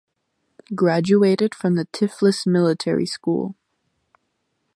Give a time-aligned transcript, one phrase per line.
[0.73, 3.55] Graduated from the Tiflis Military School.